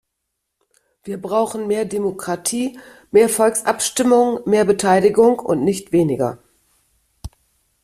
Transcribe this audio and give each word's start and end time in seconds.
Wir 1.03 1.21
brauchen 1.21 1.67
mehr 1.67 1.85
Demokratie, 1.85 2.79
mehr 3.11 3.29
Volksabstimmungen, 3.29 4.41
mehr 4.49 4.65
Beteiligung 4.65 5.37
und 5.37 5.63
nicht 5.63 5.91
weniger. 5.91 6.39